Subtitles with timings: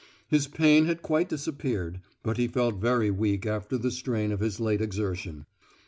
[0.27, 4.59] His pain had quite disappeared, but he felt very weak after the strain of his
[4.59, 5.45] late exertion.